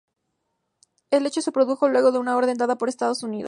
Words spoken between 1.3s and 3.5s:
se produjo luego de una orden dada por Estados Unidos.